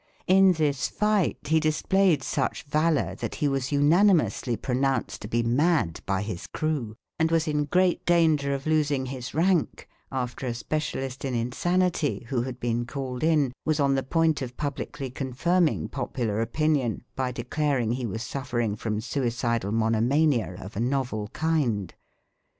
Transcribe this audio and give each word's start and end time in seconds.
In 0.25 0.53
this 0.53 0.87
fight 0.87 1.37
he 1.49 1.59
displayed 1.59 2.23
such 2.23 2.63
valour 2.63 3.13
that 3.19 3.35
he 3.35 3.47
was 3.47 3.71
unanimously 3.71 4.57
pronounced 4.57 5.21
to 5.21 5.27
be 5.27 5.43
mad 5.43 5.99
by 6.07 6.23
his 6.23 6.47
crew, 6.47 6.95
and 7.19 7.29
was 7.29 7.47
in 7.47 7.65
great 7.65 8.03
danger 8.03 8.51
of 8.51 8.65
losing 8.65 9.05
his 9.05 9.35
rank 9.35 9.87
after 10.11 10.47
a 10.47 10.55
specialist 10.55 11.23
in 11.23 11.35
insanity, 11.35 12.25
who 12.29 12.41
had 12.41 12.59
been 12.59 12.87
called 12.87 13.23
in, 13.23 13.53
was 13.63 13.79
on 13.79 13.93
the 13.93 14.01
point 14.01 14.41
of 14.41 14.57
publicly 14.57 15.11
confirming 15.11 15.87
popular 15.87 16.41
opinion 16.41 17.03
by 17.15 17.31
declaring 17.31 17.91
he 17.91 18.07
was 18.07 18.23
suffering 18.23 18.75
from 18.75 19.01
suicidal 19.01 19.71
mono 19.71 20.01
mania 20.01 20.55
of 20.59 20.75
a 20.75 20.79
novel 20.79 21.27
kind. 21.27 21.93